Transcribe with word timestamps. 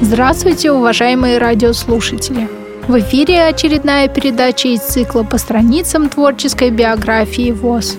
Здравствуйте, 0.00 0.70
уважаемые 0.70 1.38
радиослушатели! 1.38 2.48
В 2.86 2.98
эфире 3.00 3.44
очередная 3.44 4.06
передача 4.06 4.68
из 4.68 4.80
цикла 4.80 5.24
по 5.24 5.38
страницам 5.38 6.08
творческой 6.08 6.70
биографии 6.70 7.50
ВОЗ. 7.50 7.96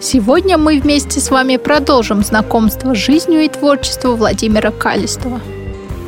Сегодня 0.00 0.56
мы 0.56 0.80
вместе 0.80 1.20
с 1.20 1.30
вами 1.30 1.58
продолжим 1.58 2.22
знакомство 2.22 2.94
с 2.94 2.98
жизнью 2.98 3.42
и 3.42 3.48
творчеством 3.48 4.16
Владимира 4.16 4.70
Калистова. 4.70 5.40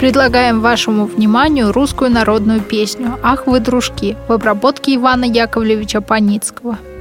Предлагаем 0.01 0.61
вашему 0.61 1.05
вниманию 1.07 1.73
русскую 1.73 2.11
народную 2.11 2.61
песню 2.61 3.19
«Ах 3.23 3.47
вы, 3.47 3.61
дружки» 3.61 4.17
в 4.29 4.33
обработке 4.33 4.97
Ивана 4.97 5.27
Яковлевича 5.27 6.01
Паницкого– 6.01 6.79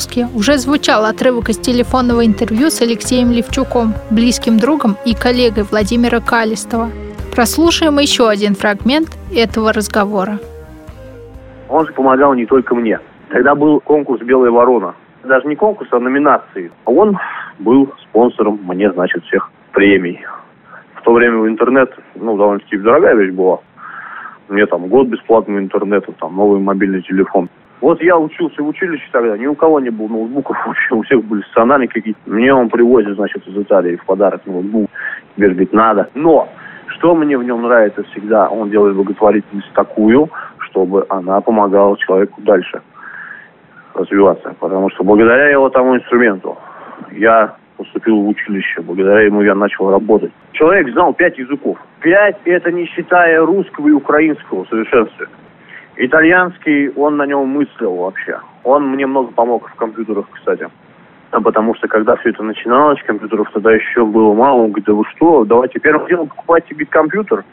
выпуске 0.00 0.26
уже 0.34 0.56
звучал 0.56 1.04
отрывок 1.04 1.50
из 1.50 1.58
телефонного 1.58 2.24
интервью 2.24 2.70
с 2.70 2.80
Алексеем 2.80 3.30
Левчуком, 3.30 3.92
близким 4.10 4.58
другом 4.58 4.96
и 5.04 5.14
коллегой 5.14 5.64
Владимира 5.64 6.20
Калистова. 6.20 6.88
Прослушаем 7.34 7.98
еще 7.98 8.26
один 8.28 8.54
фрагмент 8.54 9.08
этого 9.34 9.72
разговора. 9.72 10.38
Он 11.68 11.86
же 11.86 11.92
помогал 11.92 12.34
не 12.34 12.46
только 12.46 12.74
мне. 12.74 12.98
Тогда 13.28 13.54
был 13.54 13.80
конкурс 13.80 14.22
«Белая 14.22 14.50
ворона». 14.50 14.94
Даже 15.22 15.46
не 15.46 15.54
конкурс, 15.54 15.90
а 15.92 15.98
номинации. 16.00 16.72
Он 16.86 17.18
был 17.58 17.92
спонсором 18.08 18.58
мне, 18.62 18.90
значит, 18.92 19.22
всех 19.24 19.50
премий. 19.72 20.18
В 20.94 21.02
то 21.02 21.12
время 21.12 21.46
интернет, 21.46 21.90
ну, 22.14 22.38
довольно-таки 22.38 22.78
дорогая 22.78 23.14
вещь 23.16 23.34
была. 23.34 23.58
Мне 24.48 24.64
там 24.66 24.88
год 24.88 25.08
бесплатного 25.08 25.58
интернета, 25.58 26.12
там 26.12 26.36
новый 26.36 26.58
мобильный 26.58 27.02
телефон. 27.02 27.50
Вот 27.80 28.02
я 28.02 28.18
учился 28.18 28.62
в 28.62 28.68
училище 28.68 29.08
тогда, 29.10 29.38
ни 29.38 29.46
у 29.46 29.54
кого 29.54 29.80
не 29.80 29.90
было 29.90 30.08
ноутбуков 30.08 30.56
вообще, 30.66 30.94
у 30.94 31.02
всех 31.02 31.24
были 31.24 31.42
стационарные 31.42 31.88
какие-то. 31.88 32.20
Мне 32.26 32.52
он 32.52 32.68
привозит, 32.68 33.14
значит, 33.14 33.46
из 33.46 33.56
Италии 33.56 33.96
в 33.96 34.04
подарок 34.04 34.42
ноутбук. 34.46 34.90
Теперь 35.34 35.50
говорит, 35.50 35.72
надо. 35.72 36.10
Но, 36.14 36.48
что 36.88 37.14
мне 37.14 37.38
в 37.38 37.44
нем 37.44 37.62
нравится 37.62 38.02
всегда, 38.04 38.48
он 38.48 38.70
делает 38.70 38.96
благотворительность 38.96 39.72
такую, 39.72 40.28
чтобы 40.58 41.06
она 41.08 41.40
помогала 41.40 41.96
человеку 41.98 42.40
дальше 42.42 42.82
развиваться. 43.94 44.54
Потому 44.60 44.90
что 44.90 45.04
благодаря 45.04 45.48
его 45.48 45.70
тому 45.70 45.96
инструменту 45.96 46.58
я 47.12 47.54
поступил 47.78 48.20
в 48.20 48.28
училище, 48.28 48.82
благодаря 48.82 49.22
ему 49.22 49.40
я 49.40 49.54
начал 49.54 49.90
работать. 49.90 50.32
Человек 50.52 50.90
знал 50.90 51.14
пять 51.14 51.38
языков. 51.38 51.78
Пять– 52.00 52.36
это 52.44 52.70
не 52.70 52.84
считая 52.86 53.40
русского 53.40 53.88
и 53.88 53.92
украинского 53.92 54.66
в. 54.66 55.28
Итальянский, 56.02 56.88
он 56.96 57.18
на 57.18 57.26
нем 57.26 57.46
мыслил 57.48 57.94
вообще. 57.94 58.40
Он 58.64 58.88
мне 58.88 59.06
много 59.06 59.32
помог 59.32 59.68
в 59.68 59.74
компьютерах, 59.74 60.24
кстати. 60.30 60.66
А 61.30 61.40
потому 61.42 61.74
что 61.74 61.88
когда 61.88 62.16
все 62.16 62.30
это 62.30 62.42
начиналось, 62.42 63.02
компьютеров 63.02 63.50
тогда 63.52 63.72
еще 63.72 64.06
было 64.06 64.32
мало. 64.32 64.62
Он 64.62 64.68
говорит, 64.68 64.86
да 64.86 64.94
вы 64.94 65.04
что, 65.14 65.44
давайте 65.44 65.78
первым 65.78 66.08
делом 66.08 66.28
покупайте 66.28 66.68
говорит, 66.70 66.88
компьютер. 66.88 67.44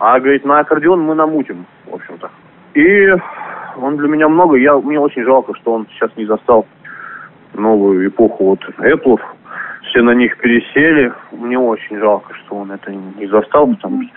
А, 0.00 0.18
говорит, 0.18 0.44
на 0.44 0.58
аккордеон 0.58 1.02
мы 1.02 1.14
намутим, 1.14 1.66
в 1.86 1.94
общем-то. 1.94 2.30
И 2.74 3.14
он 3.76 3.96
для 3.96 4.08
меня 4.08 4.28
много. 4.28 4.56
Я, 4.56 4.76
мне 4.76 4.98
очень 4.98 5.22
жалко, 5.22 5.54
что 5.54 5.74
он 5.74 5.86
сейчас 5.92 6.10
не 6.16 6.24
застал 6.24 6.66
новую 7.54 8.08
эпоху 8.08 8.44
вот 8.44 8.60
Apple. 8.78 9.20
Все 9.88 10.02
на 10.02 10.14
них 10.14 10.36
пересели. 10.38 11.12
Мне 11.30 11.60
очень 11.60 11.98
жалко, 11.98 12.34
что 12.34 12.56
он 12.56 12.72
это 12.72 12.90
не 12.90 13.28
застал, 13.28 13.68
потому 13.68 14.02
что 14.02 14.12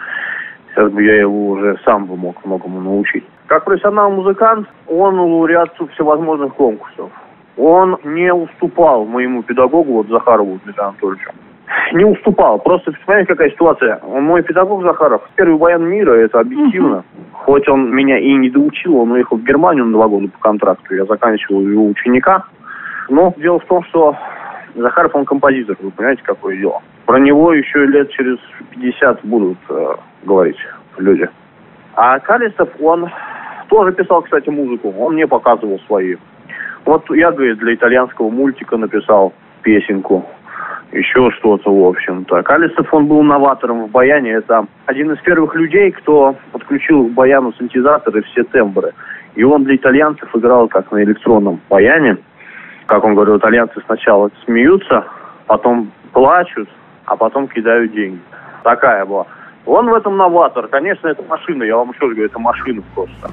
сейчас 0.78 0.92
бы 0.92 1.04
я 1.04 1.22
его 1.22 1.50
уже 1.50 1.78
сам 1.84 2.06
бы 2.06 2.16
мог 2.16 2.44
многому 2.46 2.82
научить. 2.82 3.24
Как 3.48 3.66
профессиональный 3.66 4.16
музыкант, 4.16 4.68
он 4.88 5.20
лауреат 5.20 5.74
всевозможных 5.94 6.54
конкурсов. 6.54 7.10
Он 7.58 7.98
не 8.04 8.32
уступал 8.32 9.06
моему 9.06 9.42
педагогу, 9.42 9.94
вот 9.94 10.08
Захарову 10.08 10.60
Дмитрию 10.64 10.90
Анатольевичу. 10.90 11.32
Не 11.94 12.06
уступал. 12.06 12.60
Просто 12.60 12.94
понимаете, 13.06 13.34
какая 13.34 13.50
ситуация? 13.50 14.00
Он 14.04 14.24
мой 14.24 14.44
педагог 14.44 14.84
Захаров. 14.84 15.28
Первый 15.36 15.58
баян 15.58 15.84
мира, 15.84 16.14
это 16.14 16.40
объективно. 16.40 17.04
Хоть 17.34 17.68
он 17.68 17.94
меня 17.94 18.20
и 18.20 18.34
не 18.36 18.50
доучил, 18.50 18.98
он 18.98 19.12
уехал 19.12 19.38
в 19.38 19.44
Германию 19.44 19.86
на 19.86 19.94
два 19.94 20.08
года 20.08 20.28
по 20.30 20.40
контракту. 20.40 20.96
Я 20.96 21.06
заканчивал 21.06 21.62
его 21.62 21.88
ученика. 21.88 22.46
Но 23.10 23.34
дело 23.38 23.60
в 23.60 23.66
том, 23.66 23.84
что 23.86 24.16
Захаров, 24.76 25.16
он 25.16 25.26
композитор, 25.26 25.76
вы 25.80 25.92
понимаете, 25.92 26.22
какое 26.24 26.56
дело. 26.58 26.82
Про 27.08 27.20
него 27.20 27.54
еще 27.54 27.86
лет 27.86 28.12
через 28.12 28.38
50 28.72 29.24
будут 29.24 29.58
э, 29.70 29.96
говорить 30.24 30.58
люди. 30.98 31.30
А 31.96 32.20
Калистов, 32.20 32.70
он 32.82 33.10
тоже 33.70 33.94
писал, 33.94 34.22
кстати, 34.24 34.50
музыку. 34.50 34.94
Он 35.00 35.14
мне 35.14 35.26
показывал 35.26 35.80
свои. 35.88 36.18
Вот 36.84 37.10
я, 37.12 37.32
говорит, 37.32 37.60
для 37.60 37.76
итальянского 37.76 38.30
мультика 38.30 38.76
написал 38.76 39.32
песенку. 39.62 40.26
Еще 40.92 41.32
что-то, 41.32 41.74
в 41.74 41.88
общем-то. 41.88 42.44
Калистов, 42.44 42.94
он 42.94 43.08
был 43.08 43.24
новатором 43.24 43.86
в 43.86 43.90
баяне. 43.90 44.32
Это 44.32 44.66
один 44.86 45.14
из 45.14 45.20
первых 45.22 45.56
людей, 45.56 45.92
кто 45.92 46.36
подключил 46.52 47.08
к 47.08 47.14
баяну 47.14 47.54
синтезаторы 47.54 48.22
все 48.24 48.44
тембры. 48.44 48.94
И 49.36 49.46
он 49.46 49.64
для 49.64 49.78
итальянцев 49.78 50.28
играл 50.36 50.68
как 50.68 50.92
на 50.92 51.02
электронном 51.04 51.62
баяне. 51.70 52.18
Как 52.86 53.06
он 53.06 53.16
говорил, 53.16 53.38
итальянцы 53.38 53.82
сначала 53.86 54.30
смеются, 54.44 55.06
потом 55.46 55.92
плачут, 56.12 56.68
а 57.08 57.16
потом 57.16 57.48
кидают 57.48 57.94
деньги. 57.94 58.22
Такая 58.64 59.06
была. 59.06 59.26
Он 59.66 59.90
в 59.90 59.94
этом 59.94 60.18
новатор. 60.18 60.68
Конечно, 60.68 61.08
это 61.08 61.24
машина. 61.24 61.64
Я 61.64 61.76
вам 61.78 61.90
еще 61.90 62.02
раз 62.02 62.12
говорю, 62.12 62.26
это 62.26 62.40
машина 62.40 62.84
просто. 62.94 63.32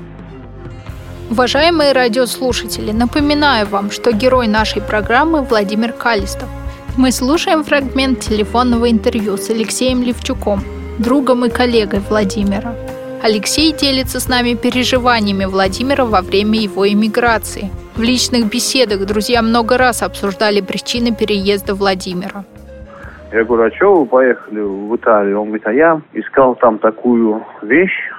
Уважаемые 1.31 1.93
радиослушатели, 1.93 2.93
напоминаю 2.93 3.67
вам, 3.67 3.91
что 3.91 4.13
герой 4.13 4.47
нашей 4.47 4.83
программы 4.83 5.43
Владимир 5.43 5.93
Калистов. 5.93 6.49
Мы 6.97 7.11
слушаем 7.11 7.65
фрагмент 7.65 8.21
телефонного 8.21 8.91
интервью 8.91 9.37
с 9.37 9.51
Алексеем 9.51 10.03
Левчуком, 10.03 10.61
другом 10.99 11.45
и 11.45 11.51
коллегой 11.51 12.01
Владимира. 12.09 12.75
Алексей 13.23 13.73
делится 13.73 14.21
с 14.21 14.29
нами 14.29 14.55
переживаниями 14.55 15.47
Владимира 15.47 16.05
во 16.05 16.21
время 16.21 16.61
его 16.61 16.87
эмиграции. 16.87 17.71
В 17.97 18.03
личных 18.03 18.47
беседах 18.47 19.07
друзья 19.07 19.43
много 19.43 19.79
раз 19.79 20.03
обсуждали 20.03 20.61
причины 20.61 21.13
переезда 21.13 21.75
Владимира. 21.75 22.45
Я 23.35 23.43
говорю, 23.43 23.65
а 23.65 23.75
что 23.75 23.97
вы 23.97 24.07
поехали 24.07 24.61
в 24.61 24.95
Италию? 24.95 25.41
Он 25.41 25.49
говорит, 25.49 25.67
а 25.67 25.73
я 25.73 26.01
искал 26.13 26.55
там 26.55 26.79
такую 26.79 27.45
вещь, 27.63 28.13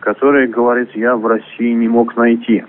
которую, 0.00 0.50
говорит, 0.50 0.90
я 0.96 1.14
в 1.14 1.24
России 1.24 1.72
не 1.74 1.86
мог 1.86 2.16
найти. 2.16 2.64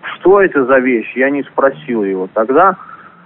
Что 0.00 0.40
это 0.40 0.64
за 0.64 0.78
вещь? 0.78 1.12
Я 1.14 1.28
не 1.28 1.42
спросил 1.42 2.04
его 2.04 2.26
тогда, 2.32 2.78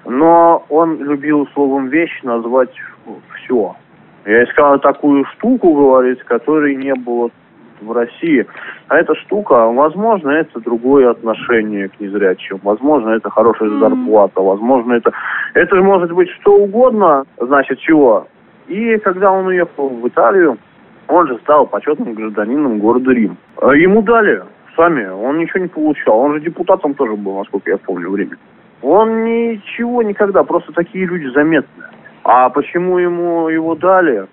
но 0.05 0.65
он 0.69 1.01
любил 1.01 1.47
словом 1.55 1.87
вещь 1.87 2.21
назвать 2.25 2.75
все. 3.37 3.77
Я 4.25 4.43
искал 4.43 4.81
такую 4.81 5.25
штуку, 5.37 5.73
говорит, 5.73 6.25
которой 6.25 6.75
не 6.75 6.97
было 6.97 7.31
в 7.81 7.93
России. 7.93 8.47
А 8.89 8.97
эта 8.99 9.15
штука, 9.15 9.67
возможно, 9.67 10.31
это 10.31 10.61
другое 10.61 11.11
отношение 11.11 11.89
к 11.89 12.01
незрячим. 12.01 12.61
Возможно, 12.63 13.11
это 13.11 13.31
хорошая 13.31 13.71
зарплата. 13.79 14.41
Возможно, 14.41 14.95
это... 14.95 15.13
Это 15.55 15.77
может 15.77 16.13
быть 16.13 16.29
что 16.41 16.55
угодно, 16.55 17.25
значит, 17.39 17.79
чего. 17.81 18.27
И 18.67 18.99
когда 18.99 19.33
он 19.33 19.47
уехал 19.47 19.89
в 19.89 20.07
Италию, 20.07 20.59
он 21.09 21.27
же 21.27 21.39
стал 21.39 21.67
почетным 21.67 22.15
гражданином 22.15 22.79
города 22.79 23.13
Рим. 23.13 23.37
А 23.61 23.75
ему 23.75 24.03
дали 24.03 24.43
сами, 24.77 25.09
он 25.09 25.39
ничего 25.39 25.61
не 25.61 25.69
получал. 25.69 26.19
Он 26.19 26.35
же 26.35 26.41
депутатом 26.41 26.95
тоже 26.95 27.17
был, 27.17 27.39
насколько 27.39 27.71
я 27.71 27.79
помню, 27.79 28.11
время. 28.11 28.37
Он 28.83 29.25
ничего 29.25 30.03
никогда, 30.03 30.45
просто 30.45 30.73
такие 30.73 31.07
люди 31.07 31.27
заметные. 31.35 31.89
А 32.25 32.49
почему 32.51 32.99
ему 32.99 33.49
его 33.49 33.75
дали? 33.75 34.27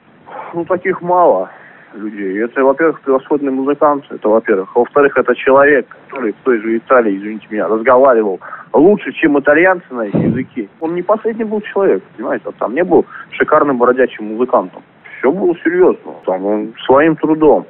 Ну, 0.53 0.65
таких 0.65 1.01
мало 1.01 1.49
людей. 1.95 2.43
Это, 2.43 2.63
во-первых, 2.63 3.01
превосходный 3.01 3.51
музыкант, 3.51 4.05
это 4.09 4.29
во-первых. 4.29 4.69
А 4.75 4.79
во-вторых, 4.79 5.17
это 5.17 5.35
человек, 5.35 5.87
который 6.07 6.33
в 6.33 6.43
той 6.43 6.59
же 6.61 6.77
Италии, 6.77 7.17
извините 7.17 7.47
меня, 7.49 7.67
разговаривал 7.67 8.39
лучше, 8.73 9.11
чем 9.13 9.39
итальянцы 9.39 9.85
на 9.91 10.03
их 10.03 10.15
языке. 10.15 10.69
Он 10.79 10.95
не 10.95 11.01
последний 11.01 11.45
был 11.45 11.61
человек, 11.61 12.03
понимаете, 12.15 12.45
а 12.47 12.51
там 12.51 12.73
не 12.73 12.83
был 12.83 13.05
шикарным 13.31 13.77
бродячим 13.77 14.25
музыкантом. 14.25 14.83
Все 15.17 15.31
было 15.31 15.55
серьезно, 15.63 16.13
там 16.25 16.45
он 16.45 16.73
своим 16.85 17.15
трудом. 17.15 17.65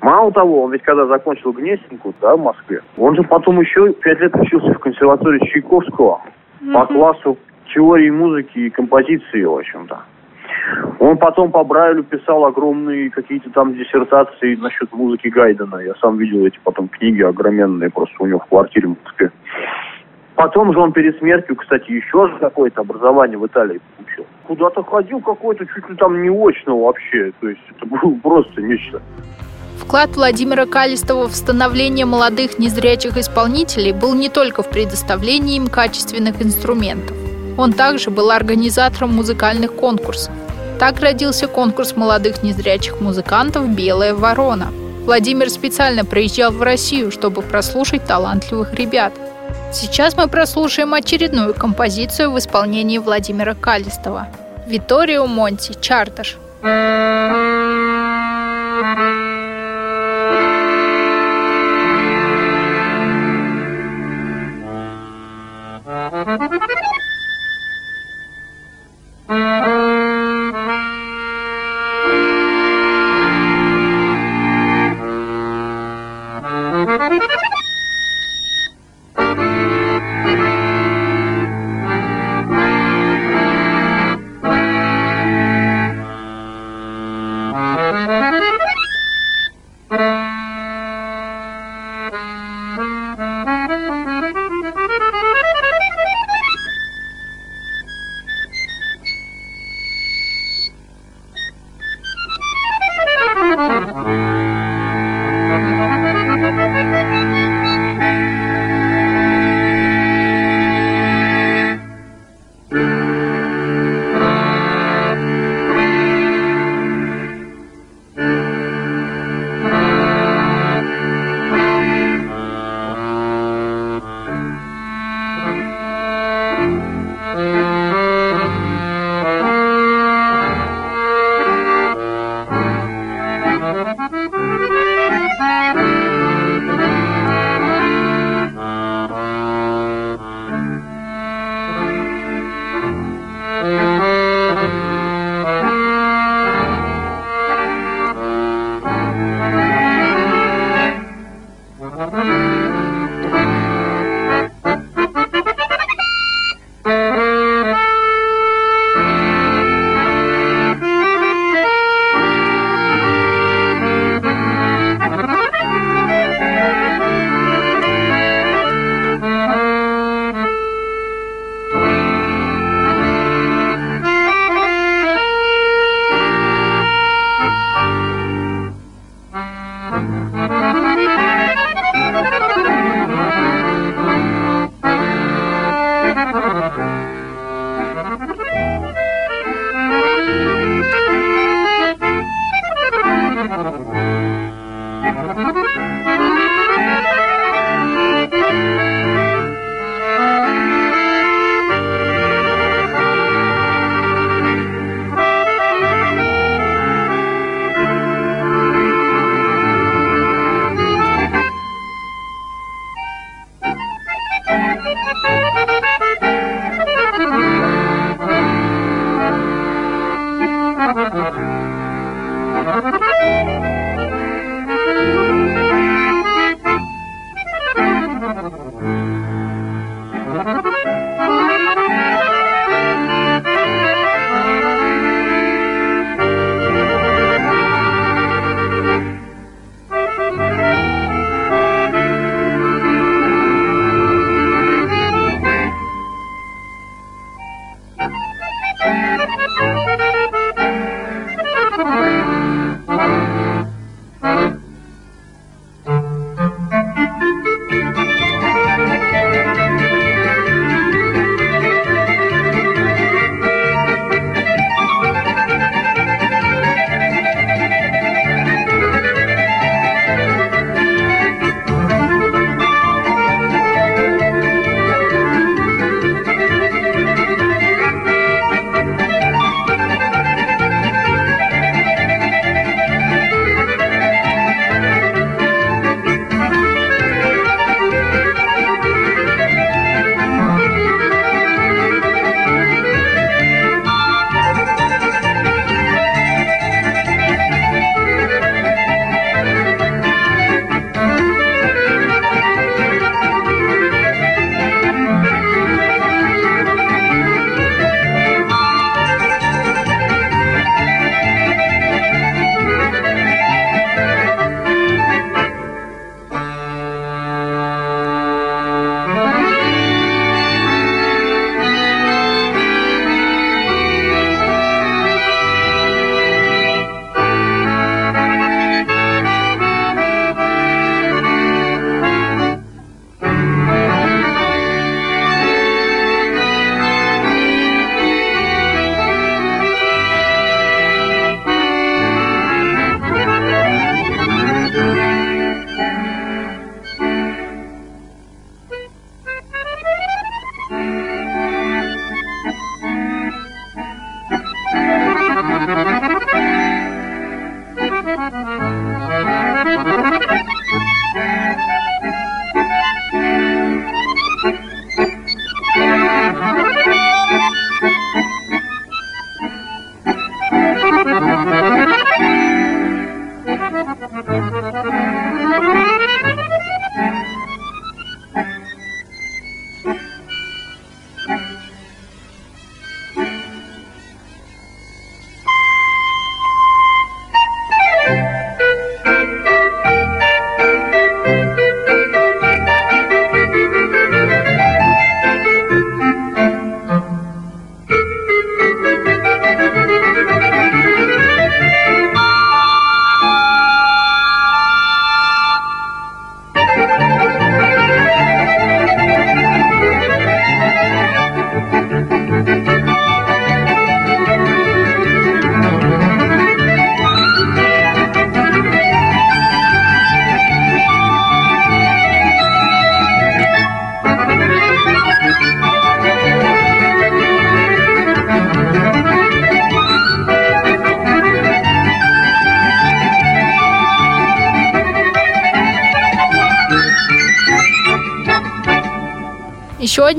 Мало 0.00 0.32
того, 0.32 0.62
он 0.62 0.72
ведь 0.72 0.82
когда 0.82 1.06
закончил 1.06 1.52
Гнесинку, 1.52 2.14
да, 2.20 2.36
в 2.36 2.40
Москве, 2.40 2.80
он 2.96 3.16
же 3.16 3.22
потом 3.24 3.60
еще 3.60 3.92
пять 3.94 4.20
лет 4.20 4.34
учился 4.36 4.72
в 4.72 4.78
консерватории 4.78 5.44
Чайковского 5.50 6.22
mm-hmm. 6.60 6.72
по 6.72 6.86
классу 6.86 7.38
теории 7.74 8.10
музыки 8.10 8.58
и 8.58 8.70
композиции, 8.70 9.42
в 9.42 9.54
общем-то. 9.54 9.98
Он 10.98 11.18
потом 11.18 11.50
по 11.50 11.64
Брайлю 11.64 12.02
писал 12.02 12.44
огромные 12.44 13.10
какие-то 13.10 13.50
там 13.50 13.74
диссертации 13.74 14.56
насчет 14.56 14.92
музыки 14.92 15.28
Гайдена. 15.28 15.78
Я 15.78 15.94
сам 16.00 16.16
видел 16.16 16.46
эти 16.46 16.58
потом 16.64 16.88
книги 16.88 17.22
огроменные 17.22 17.90
просто 17.90 18.14
у 18.20 18.26
него 18.26 18.38
в 18.40 18.46
квартире 18.46 18.88
в 18.88 18.96
Москве. 19.04 19.30
Потом 20.34 20.72
же 20.72 20.80
он 20.80 20.92
перед 20.92 21.16
смертью, 21.18 21.56
кстати, 21.56 21.90
еще 21.92 22.28
же 22.28 22.38
какое-то 22.40 22.80
образование 22.80 23.38
в 23.38 23.46
Италии 23.46 23.80
получил. 23.96 24.26
Куда-то 24.46 24.82
ходил 24.82 25.20
какой-то 25.20 25.64
чуть 25.66 25.88
ли 25.88 25.96
там 25.96 26.22
не 26.22 26.28
очно 26.28 26.76
вообще. 26.76 27.32
То 27.40 27.48
есть 27.48 27.62
это 27.70 27.86
было 27.86 28.14
просто 28.22 28.60
нечто. 28.62 29.00
Вклад 29.78 30.16
Владимира 30.16 30.66
Калистова 30.66 31.28
в 31.28 31.34
становление 31.34 32.06
молодых 32.06 32.58
незрячих 32.58 33.16
исполнителей 33.16 33.92
был 33.92 34.14
не 34.14 34.28
только 34.28 34.62
в 34.62 34.70
предоставлении 34.70 35.56
им 35.56 35.66
качественных 35.68 36.42
инструментов. 36.42 37.16
Он 37.56 37.72
также 37.72 38.10
был 38.10 38.30
организатором 38.30 39.14
музыкальных 39.14 39.74
конкурсов. 39.74 40.32
Так 40.78 41.00
родился 41.00 41.46
конкурс 41.46 41.96
молодых 41.96 42.42
незрячих 42.42 43.00
музыкантов 43.00 43.68
«Белая 43.68 44.14
ворона». 44.14 44.72
Владимир 45.04 45.50
специально 45.50 46.04
приезжал 46.04 46.50
в 46.50 46.62
Россию, 46.62 47.10
чтобы 47.10 47.42
прослушать 47.42 48.04
талантливых 48.06 48.74
ребят. 48.74 49.12
Сейчас 49.72 50.16
мы 50.16 50.28
прослушаем 50.28 50.94
очередную 50.94 51.54
композицию 51.54 52.32
в 52.32 52.38
исполнении 52.38 52.98
Владимира 52.98 53.54
Калистова. 53.54 54.28
Виторио 54.66 55.26
Монти, 55.26 55.74
Чарташ. 55.80 56.38
Еще 56.62 57.43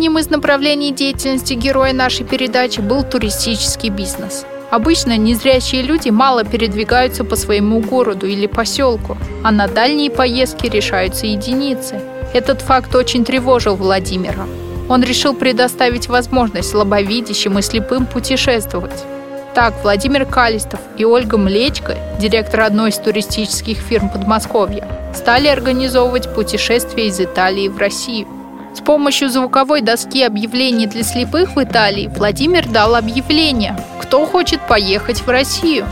одним 0.05 0.19
из 0.19 0.29
направлений 0.29 0.91
деятельности 0.91 1.55
героя 1.55 1.91
нашей 1.91 2.27
передачи 2.27 2.79
был 2.79 3.01
туристический 3.01 3.89
бизнес. 3.89 4.45
Обычно 4.69 5.17
незрячие 5.17 5.81
люди 5.81 6.09
мало 6.09 6.43
передвигаются 6.43 7.23
по 7.23 7.35
своему 7.35 7.79
городу 7.79 8.27
или 8.27 8.45
поселку, 8.45 9.17
а 9.43 9.51
на 9.51 9.67
дальние 9.67 10.11
поездки 10.11 10.67
решаются 10.67 11.25
единицы. 11.25 11.99
Этот 12.35 12.61
факт 12.61 12.93
очень 12.95 13.25
тревожил 13.25 13.75
Владимира. 13.75 14.45
Он 14.89 15.01
решил 15.01 15.33
предоставить 15.33 16.07
возможность 16.07 16.69
слабовидящим 16.69 17.57
и 17.57 17.63
слепым 17.63 18.05
путешествовать. 18.05 19.03
Так, 19.55 19.73
Владимир 19.81 20.27
Калистов 20.27 20.81
и 20.99 21.03
Ольга 21.05 21.39
Млечко, 21.39 21.97
директор 22.19 22.61
одной 22.61 22.91
из 22.91 22.99
туристических 22.99 23.79
фирм 23.79 24.09
Подмосковья, 24.09 24.87
стали 25.15 25.47
организовывать 25.47 26.31
путешествия 26.35 27.07
из 27.07 27.19
Италии 27.19 27.69
в 27.69 27.79
Россию. 27.79 28.27
С 28.75 28.81
помощью 28.81 29.29
звуковой 29.29 29.79
доски 29.79 30.21
объявлений 30.21 30.85
для 30.85 31.03
слепых 31.03 31.55
в 31.55 31.63
Италии 31.63 32.11
Владимир 32.13 32.67
дал 32.67 32.95
объявление 32.95 33.77
«Кто 34.01 34.25
хочет 34.25 34.59
поехать 34.67 35.21
в 35.21 35.29
Россию?». 35.29 35.87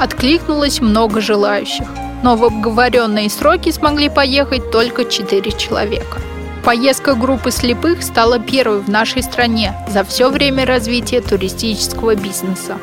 Откликнулось 0.00 0.80
много 0.80 1.20
желающих, 1.20 1.88
но 2.22 2.36
в 2.36 2.44
обговоренные 2.44 3.28
сроки 3.28 3.72
смогли 3.72 4.08
поехать 4.08 4.70
только 4.70 5.04
4 5.04 5.50
человека. 5.50 6.20
Поездка 6.64 7.14
группы 7.14 7.50
слепых 7.50 8.04
стала 8.04 8.38
первой 8.38 8.82
в 8.82 8.88
нашей 8.88 9.24
стране 9.24 9.74
за 9.88 10.04
все 10.04 10.30
время 10.30 10.64
развития 10.64 11.20
туристического 11.20 12.14
бизнеса. 12.14 12.78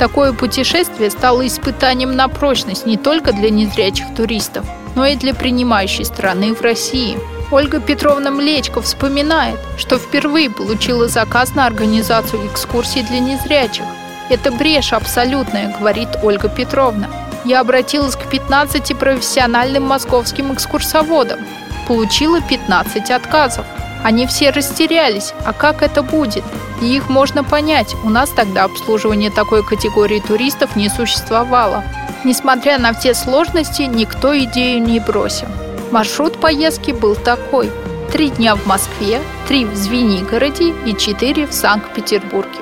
Такое 0.00 0.32
путешествие 0.32 1.10
стало 1.10 1.46
испытанием 1.46 2.16
на 2.16 2.26
прочность 2.26 2.86
не 2.86 2.96
только 2.96 3.32
для 3.32 3.50
незрячих 3.50 4.06
туристов, 4.16 4.66
но 4.96 5.06
и 5.06 5.14
для 5.14 5.32
принимающей 5.32 6.04
страны 6.04 6.52
в 6.54 6.60
России– 6.60 7.16
Ольга 7.52 7.78
Петровна 7.78 8.30
Млечко 8.30 8.82
вспоминает, 8.82 9.58
что 9.78 9.98
впервые 9.98 10.50
получила 10.50 11.06
заказ 11.06 11.54
на 11.54 11.66
организацию 11.66 12.46
экскурсий 12.48 13.02
для 13.02 13.20
незрячих. 13.20 13.84
«Это 14.28 14.50
брешь 14.50 14.92
абсолютная»,— 14.92 15.76
говорит 15.78 16.08
Ольга 16.24 16.48
Петровна. 16.48 17.08
«Я 17.44 17.60
обратилась 17.60 18.16
к 18.16 18.28
15 18.28 18.98
профессиональным 18.98 19.84
московским 19.84 20.52
экскурсоводам. 20.52 21.38
Получила 21.86 22.40
15 22.40 23.12
отказов. 23.12 23.64
Они 24.02 24.26
все 24.26 24.50
растерялись. 24.50 25.32
А 25.44 25.52
как 25.52 25.82
это 25.82 26.02
будет? 26.02 26.44
И 26.80 26.96
их 26.96 27.08
можно 27.08 27.44
понять. 27.44 27.94
У 28.02 28.08
нас 28.08 28.30
тогда 28.30 28.64
обслуживание 28.64 29.30
такой 29.30 29.64
категории 29.64 30.18
туристов 30.18 30.74
не 30.74 30.88
существовало. 30.88 31.84
Несмотря 32.24 32.78
на 32.78 32.92
все 32.92 33.14
сложности, 33.14 33.82
никто 33.82 34.36
идею 34.36 34.82
не 34.82 34.98
бросил. 34.98 35.46
Маршрут 35.92 36.38
поездки 36.38 36.90
был 36.90 37.14
такой. 37.14 37.70
Три 38.12 38.30
дня 38.30 38.56
в 38.56 38.66
Москве, 38.66 39.20
три 39.46 39.64
в 39.64 39.74
Звенигороде 39.76 40.74
и 40.84 40.96
четыре 40.96 41.46
в 41.46 41.52
Санкт-Петербурге. 41.52 42.58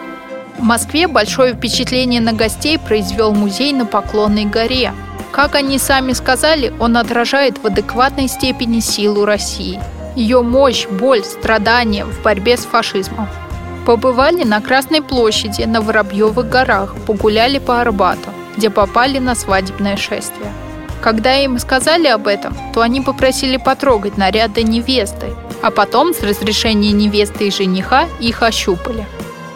В 0.58 0.62
Москве 0.62 1.06
большое 1.08 1.54
впечатление 1.54 2.20
на 2.20 2.32
гостей 2.32 2.78
произвел 2.78 3.32
музей 3.32 3.72
на 3.72 3.86
Поклонной 3.86 4.44
горе. 4.44 4.92
Как 5.32 5.54
они 5.54 5.78
сами 5.78 6.12
сказали, 6.12 6.72
он 6.78 6.96
отражает 6.96 7.58
в 7.62 7.66
адекватной 7.66 8.28
степени 8.28 8.80
силу 8.80 9.24
России. 9.24 9.80
Ее 10.16 10.42
мощь, 10.42 10.86
боль, 10.86 11.24
страдания 11.24 12.04
в 12.04 12.22
борьбе 12.22 12.56
с 12.56 12.64
фашизмом. 12.64 13.28
Побывали 13.86 14.44
на 14.44 14.60
Красной 14.60 15.02
площади, 15.02 15.62
на 15.62 15.80
Воробьевых 15.80 16.48
горах, 16.48 16.94
погуляли 17.06 17.58
по 17.58 17.80
Арбату, 17.80 18.30
где 18.56 18.70
попали 18.70 19.18
на 19.18 19.34
свадебное 19.34 19.96
шествие. 19.96 20.52
Когда 21.04 21.36
им 21.36 21.58
сказали 21.58 22.06
об 22.06 22.26
этом, 22.26 22.56
то 22.72 22.80
они 22.80 23.02
попросили 23.02 23.58
потрогать 23.58 24.16
наряды 24.16 24.62
невесты, 24.62 25.34
а 25.60 25.70
потом 25.70 26.14
с 26.14 26.22
разрешения 26.22 26.92
невесты 26.92 27.48
и 27.48 27.50
жениха 27.50 28.06
их 28.20 28.42
ощупали. 28.42 29.06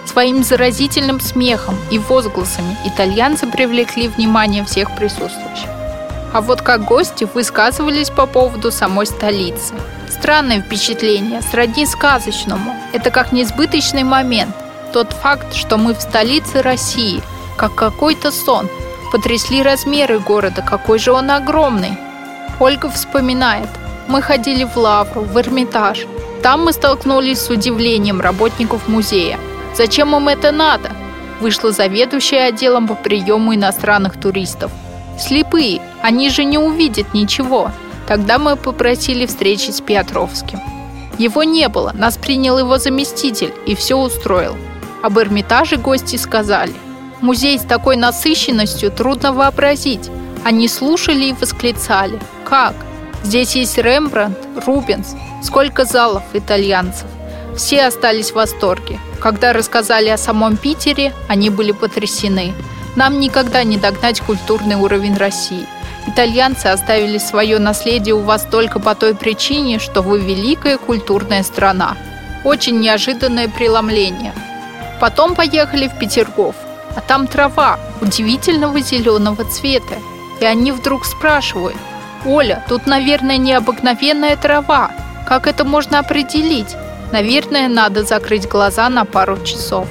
Своим 0.04 0.44
заразительным 0.44 1.20
смехом 1.20 1.74
и 1.90 1.98
возгласами 1.98 2.76
итальянцы 2.84 3.46
привлекли 3.46 4.08
внимание 4.08 4.62
всех 4.62 4.94
присутствующих. 4.94 5.70
А 6.34 6.42
вот 6.42 6.60
как 6.60 6.84
гости 6.84 7.26
высказывались 7.32 8.10
по 8.10 8.26
поводу 8.26 8.70
самой 8.70 9.06
столицы. 9.06 9.72
Странное 10.10 10.60
впечатление, 10.60 11.40
сродни 11.40 11.86
сказочному. 11.86 12.76
Это 12.92 13.10
как 13.10 13.32
несбыточный 13.32 14.02
момент. 14.02 14.54
Тот 14.92 15.14
факт, 15.14 15.54
что 15.54 15.78
мы 15.78 15.94
в 15.94 16.02
столице 16.02 16.60
России, 16.60 17.22
как 17.56 17.74
какой-то 17.74 18.32
сон– 18.32 18.68
Потрясли 19.10 19.62
размеры 19.62 20.18
города, 20.18 20.60
какой 20.60 20.98
же 20.98 21.12
он 21.12 21.30
огромный. 21.30 21.96
Ольга 22.60 22.90
вспоминает. 22.90 23.68
Мы 24.06 24.20
ходили 24.20 24.64
в 24.64 24.76
Лавру, 24.76 25.22
в 25.22 25.38
Эрмитаж. 25.38 26.06
Там 26.42 26.64
мы 26.64 26.72
столкнулись 26.72 27.40
с 27.40 27.48
удивлением 27.48 28.20
работников 28.20 28.86
музея. 28.86 29.38
Зачем 29.74 30.14
им 30.14 30.28
это 30.28 30.52
надо? 30.52 30.90
Вышла 31.40 31.72
заведующая 31.72 32.48
отделом 32.48 32.86
по 32.86 32.94
приему 32.94 33.54
иностранных 33.54 34.20
туристов. 34.20 34.70
Слепые, 35.18 35.80
они 36.02 36.28
же 36.30 36.44
не 36.44 36.58
увидят 36.58 37.14
ничего. 37.14 37.70
Тогда 38.06 38.38
мы 38.38 38.56
попросили 38.56 39.24
встречи 39.26 39.70
с 39.70 39.80
Петровским. 39.80 40.60
Его 41.16 41.44
не 41.44 41.68
было, 41.68 41.92
нас 41.94 42.16
принял 42.16 42.58
его 42.58 42.78
заместитель 42.78 43.52
и 43.66 43.74
все 43.74 43.96
устроил. 43.96 44.56
Об 45.02 45.18
Эрмитаже 45.18 45.76
гости 45.76 46.16
сказали– 46.16 46.74
Музей 47.20 47.58
с 47.58 47.62
такой 47.62 47.96
насыщенностью 47.96 48.92
трудно 48.92 49.32
вообразить. 49.32 50.08
Они 50.44 50.68
слушали 50.68 51.26
и 51.26 51.32
восклицали. 51.32 52.20
Как? 52.48 52.75
Здесь 53.25 53.56
есть 53.56 53.76
Рембрандт, 53.76 54.38
Рубенс, 54.64 55.16
сколько 55.42 55.84
залов 55.84 56.22
итальянцев. 56.32 57.08
Все 57.56 57.87
остались 57.87 58.30
в 58.30 58.37
восторге. 58.37 59.00
Когда 59.20 59.52
рассказали 59.52 60.08
о 60.08 60.16
самом 60.16 60.56
Питере, 60.56 61.12
они 61.26 61.50
были 61.50 61.72
потрясены. 61.72 62.52
Нам 62.94 63.18
никогда 63.18 63.64
не 63.64 63.78
догнать 63.78 64.20
культурный 64.20 64.76
уровень 64.76 65.16
России. 65.16 65.66
Итальянцы 66.06 66.66
оставили 66.66 67.18
свое 67.18 67.58
наследие 67.58 68.14
у 68.14 68.20
вас 68.20 68.46
только 68.48 68.78
по 68.78 68.94
той 68.94 69.16
причине, 69.16 69.80
что 69.80 70.02
вы 70.02 70.20
великая 70.20 70.78
культурная 70.78 71.42
страна. 71.42 71.96
Очень 72.44 72.78
неожиданное 72.78 73.48
преломление. 73.48 74.32
Потом 75.00 75.34
поехали 75.34 75.88
в 75.88 75.98
Петергоф 75.98 76.54
а 76.98 77.00
там 77.00 77.28
трава 77.28 77.78
удивительного 78.00 78.80
зеленого 78.80 79.44
цвета. 79.44 79.94
И 80.40 80.44
они 80.44 80.72
вдруг 80.72 81.04
спрашивают, 81.04 81.76
«Оля, 82.26 82.64
тут, 82.68 82.86
наверное, 82.86 83.36
необыкновенная 83.36 84.36
трава. 84.36 84.90
Как 85.28 85.46
это 85.46 85.64
можно 85.64 86.00
определить? 86.00 86.74
Наверное, 87.12 87.68
надо 87.68 88.02
закрыть 88.02 88.48
глаза 88.48 88.88
на 88.88 89.04
пару 89.04 89.36
часов». 89.44 89.86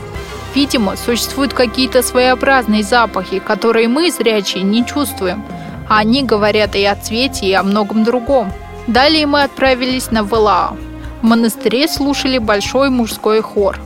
Видимо, 0.54 0.98
существуют 0.98 1.54
какие-то 1.54 2.04
своеобразные 2.04 2.84
запахи, 2.84 3.40
которые 3.40 3.88
мы, 3.88 4.12
зрячие, 4.12 4.64
не 4.64 4.86
чувствуем. 4.86 5.46
А 5.88 6.00
они 6.00 6.24
говорят 6.24 6.76
и 6.76 6.84
о 6.84 6.96
цвете, 6.96 7.46
и 7.46 7.54
о 7.54 7.64
многом 7.64 8.04
другом. 8.04 8.52
Далее 8.88 9.26
мы 9.28 9.44
отправились 9.44 10.12
на 10.12 10.24
Валао. 10.26 10.76
В 11.22 11.26
монастыре 11.26 11.88
слушали 11.88 12.38
большой 12.38 12.90
мужской 12.90 13.42
хор. 13.42 13.80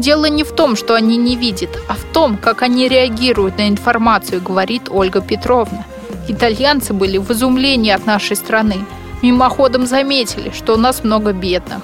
Дело 0.00 0.24
не 0.24 0.44
в 0.44 0.52
том, 0.52 0.76
что 0.76 0.94
они 0.94 1.18
не 1.18 1.36
видят, 1.36 1.78
а 1.86 1.92
в 1.92 2.04
том, 2.14 2.38
как 2.38 2.62
они 2.62 2.88
реагируют 2.88 3.58
на 3.58 3.68
информацию, 3.68 4.40
говорит 4.40 4.88
Ольга 4.88 5.20
Петровна. 5.20 5.84
Итальянцы 6.26 6.94
были 6.94 7.18
в 7.18 7.30
изумлении 7.32 7.92
от 7.92 8.06
нашей 8.06 8.36
страны. 8.36 8.86
Мимоходом 9.20 9.86
заметили, 9.86 10.52
что 10.54 10.72
у 10.72 10.78
нас 10.78 11.04
много 11.04 11.34
бедных. 11.34 11.82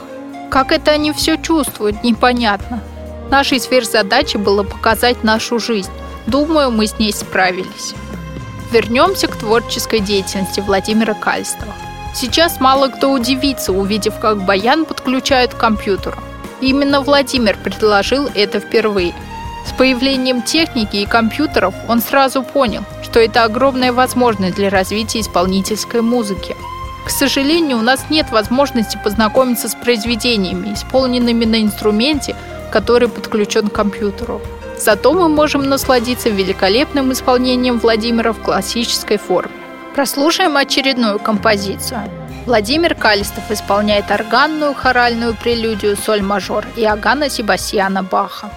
Как 0.50 0.72
это 0.72 0.92
они 0.92 1.12
все 1.12 1.36
чувствуют, 1.36 2.02
непонятно. 2.04 2.80
Нашей 3.30 3.60
сверхзадачей 3.60 4.40
было 4.40 4.62
показать 4.62 5.22
нашу 5.22 5.58
жизнь. 5.58 5.90
Думаю, 6.26 6.70
мы 6.70 6.86
с 6.86 6.98
ней 6.98 7.12
справились. 7.12 7.94
Вернемся 8.72 9.28
к 9.28 9.36
творческой 9.36 10.00
деятельности 10.00 10.60
Владимира 10.60 11.12
Кальстова. 11.12 11.74
Сейчас 12.14 12.60
мало 12.60 12.88
кто 12.88 13.12
удивится, 13.12 13.74
увидев, 13.74 14.18
как 14.20 14.46
баян 14.46 14.86
подключают 14.86 15.52
к 15.52 15.58
компьютеру. 15.58 16.16
Именно 16.60 17.00
Владимир 17.00 17.56
предложил 17.62 18.28
это 18.34 18.60
впервые. 18.60 19.14
С 19.66 19.72
появлением 19.72 20.42
техники 20.42 20.96
и 20.96 21.06
компьютеров 21.06 21.74
он 21.88 22.00
сразу 22.00 22.42
понял, 22.42 22.82
что 23.02 23.20
это 23.20 23.44
огромная 23.44 23.92
возможность 23.92 24.54
для 24.56 24.70
развития 24.70 25.20
исполнительской 25.20 26.00
музыки. 26.02 26.56
К 27.04 27.10
сожалению, 27.10 27.78
у 27.78 27.82
нас 27.82 28.06
нет 28.10 28.30
возможности 28.30 28.98
познакомиться 29.02 29.68
с 29.68 29.74
произведениями, 29.74 30.74
исполненными 30.74 31.44
на 31.44 31.62
инструменте, 31.62 32.36
который 32.72 33.08
подключен 33.08 33.68
к 33.68 33.72
компьютеру. 33.72 34.40
Зато 34.78 35.12
мы 35.12 35.28
можем 35.28 35.68
насладиться 35.68 36.28
великолепным 36.30 37.12
исполнением 37.12 37.78
Владимира 37.78 38.32
в 38.32 38.40
классической 38.40 39.18
форме. 39.18 39.52
Прослушаем 39.94 40.56
очередную 40.56 41.18
композицию. 41.18 42.10
Владимир 42.46 42.94
Калистов 42.94 43.50
исполняет 43.50 44.08
органную 44.12 44.72
хоральную 44.72 45.34
прелюдию 45.34 45.96
соль-мажор 45.96 46.64
Иоганна 46.76 47.28
Себастьяна 47.28 48.04
Баха. 48.04 48.50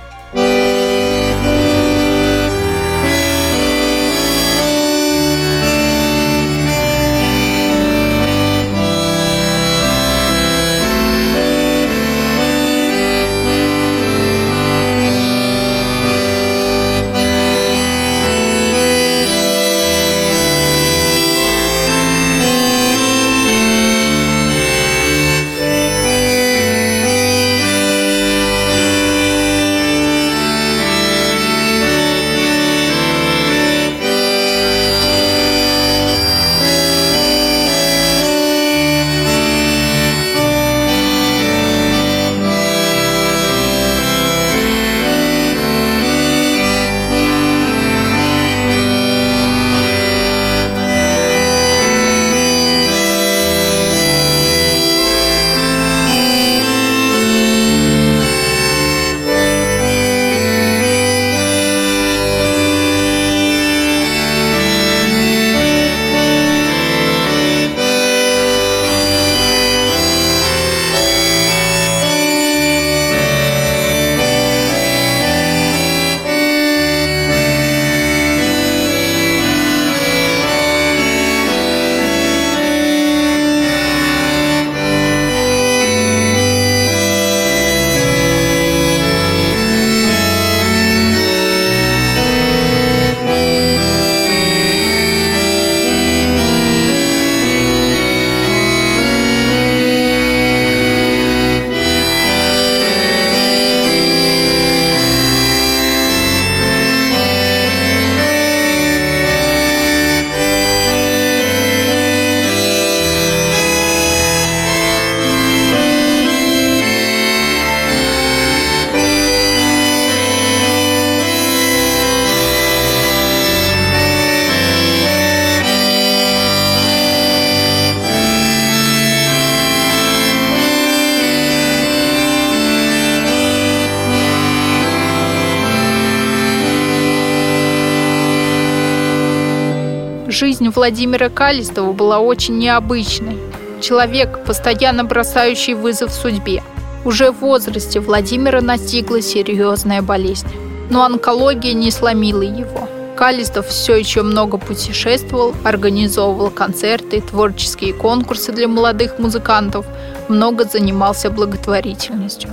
Владимира 140.80 141.28
Калистова 141.28 141.92
была 141.92 142.20
очень 142.20 142.58
необычной. 142.58 143.38
Человек, 143.82 144.46
постоянно 144.46 145.04
бросающий 145.04 145.74
вызов 145.74 146.14
судьбе. 146.14 146.64
Уже 147.04 147.32
в 147.34 147.42
возрасте 147.42 148.00
Владимира 148.00 148.62
настигла 148.62 149.22
серьезная 149.22 150.02
болезнь. 150.02 150.48
Но 150.90 151.04
онкология 151.04 151.74
не 151.74 151.92
сломила 151.92 152.44
его. 152.44 152.88
Калистов 153.18 153.68
все 153.68 153.98
еще 153.98 154.22
много 154.22 154.58
путешествовал, 154.58 155.54
организовывал 155.66 156.50
концерты, 156.50 157.20
творческие 157.20 157.94
конкурсы 157.94 158.54
для 158.54 158.70
молодых 158.70 159.20
музыкантов, 159.20 159.86
много 160.30 160.64
занимался 160.64 161.30
благотворительностью. 161.30 162.52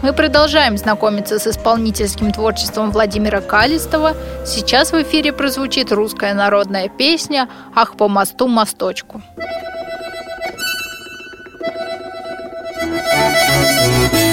Мы 0.00 0.12
продолжаем 0.12 0.78
знакомиться 0.78 1.40
с 1.40 1.46
исполнительским 1.48 2.30
творчеством 2.30 2.92
Владимира 2.92 3.40
Калистова. 3.40 4.14
Сейчас 4.46 4.92
в 4.92 5.02
эфире 5.02 5.32
прозвучит 5.32 5.90
русская 5.90 6.34
народная 6.34 6.88
песня 6.88 7.48
«Ах, 7.74 7.96
по 7.96 8.08
мосту 8.08 8.46
мосточку». 8.46 9.20
Одним 12.80 14.04
из 14.12 14.27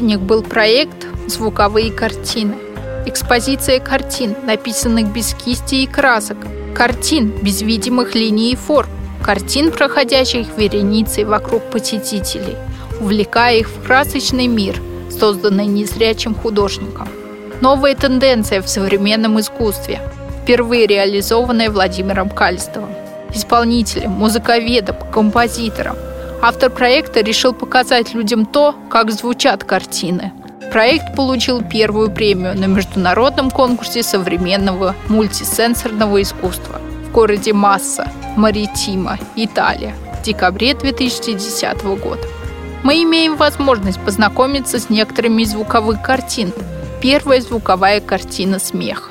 последних 0.00 0.20
был 0.22 0.42
проект 0.42 1.06
«Звуковые 1.26 1.92
картины». 1.92 2.54
Экспозиция 3.04 3.80
картин, 3.80 4.34
написанных 4.46 5.12
без 5.12 5.34
кисти 5.34 5.74
и 5.74 5.86
красок, 5.86 6.38
картин 6.74 7.28
без 7.42 7.60
видимых 7.60 8.14
линий 8.14 8.52
и 8.52 8.56
форм, 8.56 8.88
картин, 9.22 9.70
проходящих 9.70 10.46
вереницей 10.56 11.24
вокруг 11.24 11.62
посетителей, 11.70 12.56
увлекая 12.98 13.58
их 13.58 13.68
в 13.68 13.86
красочный 13.86 14.46
мир, 14.46 14.80
созданный 15.10 15.66
незрячим 15.66 16.34
художником. 16.34 17.06
Новая 17.60 17.94
тенденция 17.94 18.62
в 18.62 18.68
современном 18.70 19.38
искусстве, 19.38 20.00
впервые 20.42 20.86
реализованная 20.86 21.68
Владимиром 21.68 22.30
Кальстовым, 22.30 22.94
исполнителем, 23.34 24.12
музыковедом, 24.12 24.96
композитором– 25.12 25.96
Автор 26.42 26.70
проекта 26.70 27.20
решил 27.20 27.52
показать 27.52 28.14
людям 28.14 28.46
то, 28.46 28.74
как 28.88 29.10
звучат 29.10 29.62
картины. 29.64 30.32
Проект 30.72 31.14
получил 31.14 31.62
первую 31.62 32.10
премию 32.10 32.58
на 32.58 32.64
международном 32.64 33.50
конкурсе 33.50 34.02
современного 34.02 34.94
мультисенсорного 35.08 36.22
искусства 36.22 36.80
в 37.06 37.12
городе 37.12 37.52
Масса, 37.52 38.10
Маритима, 38.38 39.18
Италия 39.36 39.94
в 40.18 40.22
декабре 40.22 40.74
2010 40.74 41.82
года. 41.82 42.26
Мы 42.84 43.02
имеем 43.02 43.36
возможность 43.36 44.00
познакомиться 44.00 44.78
с 44.78 44.88
некоторыми 44.88 45.42
из 45.42 45.50
звуковых 45.50 46.00
картин. 46.00 46.54
Первая 47.02 47.42
звуковая 47.42 48.00
картина 48.00 48.58
«Смех». 48.58 49.10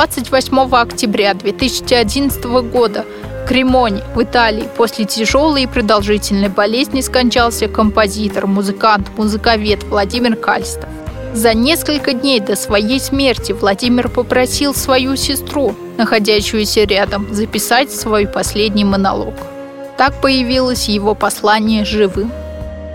28 0.00 0.58
октября 0.76 1.34
2011 1.34 2.42
года 2.72 3.04
в 3.44 3.46
Кремоне, 3.46 4.02
в 4.14 4.22
Италии, 4.22 4.66
после 4.74 5.04
тяжелой 5.04 5.64
и 5.64 5.66
продолжительной 5.66 6.48
болезни 6.48 7.02
скончался 7.02 7.68
композитор, 7.68 8.46
музыкант, 8.46 9.08
музыковед 9.18 9.82
Владимир 9.84 10.36
Кальстов. 10.36 10.88
За 11.34 11.52
несколько 11.52 12.14
дней 12.14 12.40
до 12.40 12.56
своей 12.56 12.98
смерти 12.98 13.52
Владимир 13.52 14.08
попросил 14.08 14.74
свою 14.74 15.16
сестру, 15.16 15.74
находящуюся 15.98 16.84
рядом, 16.84 17.34
записать 17.34 17.92
свой 17.92 18.26
последний 18.26 18.84
монолог. 18.84 19.34
Так 19.98 20.18
появилось 20.22 20.88
его 20.88 21.14
послание 21.14 21.84
живым. 21.84 22.32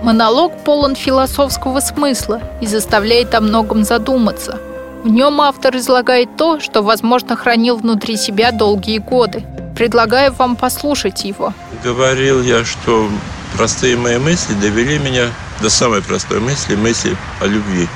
Монолог 0.02 0.63
полон 0.63 0.96
философского 0.96 1.82
смысла 1.82 2.41
и 2.62 2.65
заставляет 2.65 3.36
о 3.36 3.41
многом 3.41 3.84
задуматься. 3.84 4.60
В 5.06 5.08
нем 5.08 5.39
автор 5.39 5.78
излагает 5.78 6.36
то, 6.36 6.60
что, 6.60 6.82
возможно, 6.82 7.36
хранил 7.36 7.78
внутри 7.78 8.18
себя 8.18 8.52
долгие 8.52 8.98
годы. 8.98 9.44
Предлагаю 9.76 10.34
вам 10.34 10.56
послушать 10.56 11.26
его. 11.26 11.54
Говорил 11.84 12.41
я, 12.41 12.65
что 12.65 13.08
простые 13.56 13.98
мои 13.98 14.18
мысли 14.18 14.56
довели 14.56 14.98
меня 14.98 15.30
до 15.62 15.70
самой 15.70 16.02
простой 16.02 16.39
мысли, 16.39 16.74
мысли 16.74 17.15
о 17.39 17.46
любви. 17.46 17.88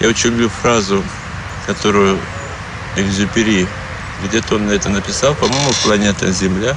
Я 0.00 0.08
очень 0.08 0.30
люблю 0.30 0.48
фразу, 0.48 1.04
которую 1.68 2.18
Экзюпери, 2.96 3.68
где-то 4.24 4.56
он 4.56 4.68
это 4.68 4.88
написал, 4.88 5.36
по-моему, 5.36 5.70
«Планета 5.84 6.32
Земля», 6.32 6.74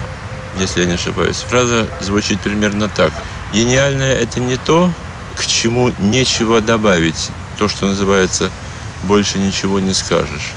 если 0.59 0.81
я 0.81 0.85
не 0.85 0.93
ошибаюсь. 0.93 1.37
Фраза 1.37 1.87
звучит 1.99 2.39
примерно 2.41 2.89
так. 2.89 3.11
Гениальное– 3.53 4.13
это 4.19 4.39
не 4.39 4.57
то, 4.57 4.91
к 5.35 5.47
чему 5.47 5.91
нечего 5.97 6.61
добавить, 6.61 7.31
то, 7.57 7.67
что 7.67 7.87
называется 7.87 8.51
«больше 9.03 9.39
ничего 9.39 9.79
не 9.79 9.93
скажешь». 9.93 10.53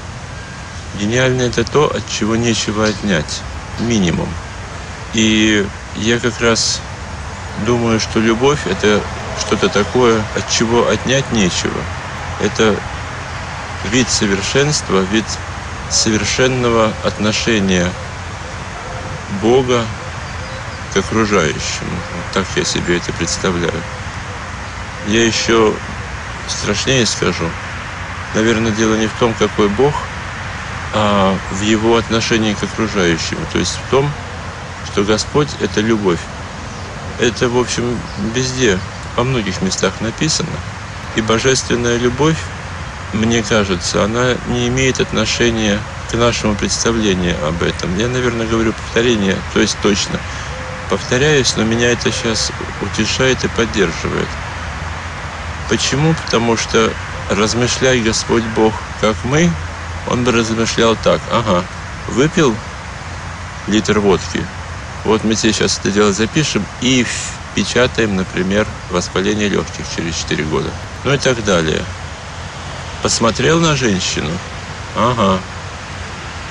Гениальное– 0.99 1.47
это 1.49 1.63
то, 1.63 1.85
от 1.85 2.07
чего 2.09 2.35
нечего 2.35 2.85
отнять, 2.85 3.41
минимум. 3.79 4.29
И 5.13 5.65
я 5.95 6.19
как 6.19 6.39
раз 6.39 6.81
думаю, 7.65 7.99
что 7.99 8.19
любовь– 8.19 8.59
это 8.65 9.01
что-то 9.39 9.69
такое, 9.69 10.21
от 10.35 10.49
чего 10.51 10.87
отнять 10.87 11.31
нечего– 11.31 11.81
это 12.41 12.75
вид 13.91 14.09
совершенства, 14.09 14.99
вид 15.11 15.25
совершенного 15.89 16.91
отношения 17.03 17.89
Бога 19.41 19.83
к 20.93 20.97
окружающему. 20.97 21.97
Так 22.33 22.45
я 22.55 22.63
себе 22.63 22.97
это 22.97 23.11
представляю. 23.13 23.73
Я 25.07 25.25
еще 25.25 25.73
страшнее 26.47 27.05
скажу. 27.05 27.49
Наверное, 28.35 28.71
дело 28.71 28.95
не 28.95 29.07
в 29.07 29.13
том, 29.19 29.33
какой 29.33 29.69
Бог, 29.69 29.93
а 30.93 31.35
в 31.51 31.61
его 31.61 31.97
отношении 31.97 32.53
к 32.53 32.63
окружающему. 32.63 33.41
То 33.51 33.59
есть 33.59 33.77
в 33.77 33.89
том, 33.89 34.09
что 34.91 35.03
Господь– 35.03 35.49
это 35.61 35.81
любовь. 35.81 36.19
Это, 37.19 37.47
в 37.47 37.57
общем, 37.57 37.97
везде, 38.33 38.79
во 39.15 39.23
многих 39.23 39.61
местах 39.61 39.93
написано– 40.01 40.49
и 41.15 41.21
божественная 41.21 41.97
любовь, 41.97 42.37
мне 43.13 43.43
кажется, 43.43 44.03
она 44.03 44.35
не 44.47 44.67
имеет 44.67 44.99
отношения 44.99 45.79
к 46.09 46.15
нашему 46.15 46.55
представлению 46.55 47.35
об 47.47 47.61
этом. 47.61 47.97
Я, 47.97 48.07
наверное, 48.07 48.47
говорю 48.47 48.73
повторение, 48.73 49.37
то 49.53 49.59
есть 49.59 49.77
точно. 49.83 50.19
Повторяюсь, 50.89 51.55
но 51.55 51.63
меня 51.63 51.91
это 51.91 52.11
сейчас 52.11 52.51
утешает 52.81 53.43
и 53.43 53.47
поддерживает. 53.47 54.27
Почему? 55.69 56.15
Потому 56.25 56.57
что 56.57 56.91
размышляй 57.29 58.01
Господь 58.01 58.43
Бог, 58.55 58.73
как 59.01 59.15
мы, 59.23 59.49
он 60.09 60.23
бы 60.23 60.31
размышлял 60.31 60.95
так. 61.03 61.21
Ага, 61.31 61.63
выпил 62.07 62.55
литр 63.67 63.99
водки, 63.99 64.45
вот 65.05 65.23
мы 65.23 65.35
тебе 65.35 65.53
сейчас 65.53 65.79
это 65.79 65.91
дело 65.91 66.13
запишем 66.13 66.65
и 66.81 67.05
печатаем, 67.55 68.15
например, 68.15 68.65
воспаление 68.89 69.49
легких 69.49 69.85
через 69.95 70.15
4 70.17 70.43
года 70.45 70.69
ну 71.03 71.13
и 71.13 71.17
так 71.17 71.43
далее. 71.43 71.83
Посмотрел 73.01 73.59
на 73.59 73.75
женщину? 73.75 74.31
Ага. 74.95 75.39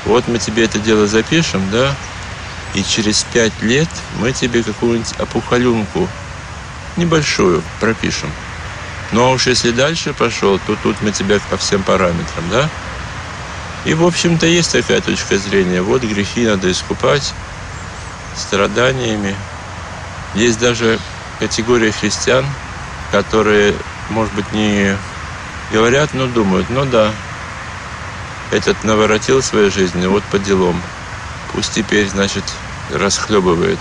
Вот 0.05 0.29
мы 0.29 0.39
тебе 0.39 0.65
это 0.65 0.79
дело 0.79 1.07
запишем, 1.07 1.63
да? 1.71 1.95
И 2.75 2.83
через 2.83 3.25
пять 3.33 3.63
лет 3.63 3.89
мы 4.19 4.33
тебе 4.33 4.63
какую-нибудь 4.63 5.15
опухолюнку 5.19 6.09
небольшую 6.97 7.63
пропишем. 7.81 8.31
А 9.13 9.31
уж 9.31 9.47
если 9.47 9.71
дальше 9.71 10.13
пошел, 10.15 10.59
то 10.59 10.77
тут 10.77 11.01
мы 11.01 11.13
тебя 11.13 11.39
по 11.51 11.57
всем 11.57 11.83
параметрам, 11.83 12.49
да? 12.51 12.71
И, 13.85 13.95
в 13.95 14.05
общем-то, 14.05 14.47
есть 14.47 14.73
такая 14.73 15.01
точка 15.01 15.39
зрения. 15.39 15.83
Вот 15.83 16.03
грехи 16.03 16.47
надо 16.47 16.71
искупать 16.71 17.33
страданиями. 18.37 19.35
Есть 20.35 20.61
даже 20.61 20.99
категория 21.39 21.93
христиан, 21.93 22.45
которые 23.11 23.75
может 24.13 24.35
быть, 24.35 24.53
не 24.53 24.97
говорят, 25.73 26.13
но 26.15 26.27
думают, 26.27 26.69
ну 26.71 26.85
да, 26.85 27.11
этот 28.51 28.85
наворотил 28.85 29.43
своей 29.43 29.71
жизни, 29.71 30.07
вот 30.07 30.23
по 30.25 30.39
делам. 30.39 30.81
Пусть 31.53 31.75
теперь, 31.75 32.09
значит, 32.09 32.45
расхлебывает. 32.91 33.79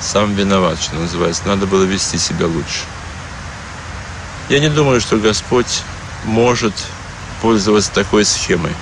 Сам 0.00 0.34
виноват, 0.34 0.80
что 0.80 0.96
называется. 0.96 1.42
Надо 1.46 1.66
было 1.66 1.84
вести 1.84 2.18
себя 2.18 2.46
лучше. 2.46 2.93
Я 4.48 4.60
не 4.60 4.68
думаю, 4.68 5.00
что 5.00 5.16
Господь 5.16 5.82
может 6.24 6.74
пользоваться 7.40 7.92
такой 7.92 8.24
схемой. 8.24 8.72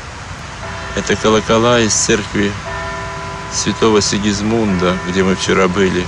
Это 0.96 1.16
колокола 1.16 1.80
из 1.80 1.94
церкви 1.94 2.52
святого 3.52 4.00
Сигизмунда, 4.00 4.96
где 5.08 5.22
мы 5.22 5.36
вчера 5.36 5.68
были, 5.68 6.04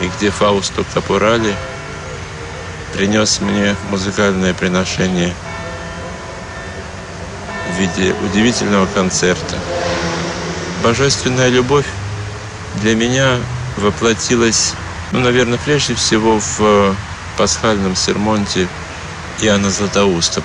и 0.00 0.10
где 0.16 0.30
Фаусту 0.30 0.84
Капурали– 0.92 1.54
принес 2.96 3.42
мне 3.42 3.76
музыкальное 3.90 4.54
приношение 4.54 5.34
в 7.70 7.78
виде 7.78 8.14
удивительного 8.24 8.86
концерта. 8.86 9.58
Божественная 10.82 11.50
любовь 11.50 11.84
для 12.76 12.94
меня 12.94 13.36
воплотилась, 13.76 14.72
ну, 15.12 15.20
наверное, 15.20 15.58
прежде 15.62 15.94
всего 15.94 16.40
в 16.40 16.94
пасхальном 17.36 17.94
сермонте 17.96 18.68
Иоанна 19.40 19.70
Златоуста. 19.70 20.42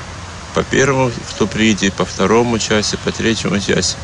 По 0.53 0.63
первому, 0.63 1.11
кто 1.29 1.47
приедет, 1.47 1.93
по 1.93 2.05
второму 2.05 2.59
часе, 2.59 2.97
по 2.97 3.11
третьему 3.11 3.59
часе. 3.59 3.95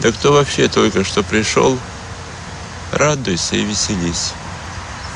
Да 0.00 0.10
кто 0.10 0.32
вообще 0.32 0.68
только 0.68 1.04
что 1.04 1.22
пришел, 1.22 1.78
радуйся 2.92 3.56
и 3.56 3.64
веселись. 3.64 4.32